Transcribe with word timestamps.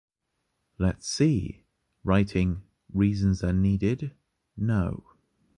Let’s 0.79 1.05
see! 1.07 1.65
writing 2.03 2.63
“Reasons 2.91 3.43
are 3.43 3.53
needed”...”No 3.53 5.05